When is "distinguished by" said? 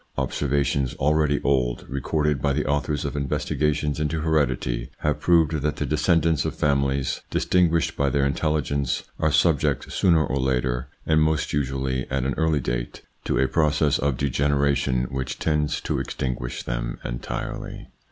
7.29-8.09